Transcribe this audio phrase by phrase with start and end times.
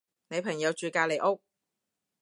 [0.29, 1.39] 你朋友住隔離屋？